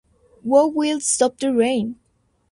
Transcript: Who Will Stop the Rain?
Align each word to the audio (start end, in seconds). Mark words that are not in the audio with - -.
Who 0.41 0.67
Will 0.69 0.99
Stop 0.99 1.37
the 1.37 1.53
Rain? 1.53 1.99